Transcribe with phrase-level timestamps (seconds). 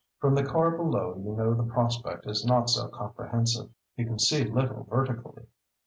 [0.17, 4.83] From the car below you know the prospect is not so comprehensive—you can see little
[4.85, 5.45] vertically.